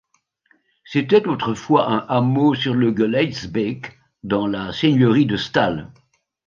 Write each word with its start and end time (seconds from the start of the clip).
C'était 0.83 1.27
autrefois 1.27 1.87
un 1.91 1.97
hameau 2.09 2.55
sur 2.55 2.73
le 2.73 2.91
Geleytsbeek, 2.91 3.99
dans 4.23 4.47
la 4.47 4.73
seigneurie 4.73 5.27
de 5.27 5.37
Stalle. 5.37 5.91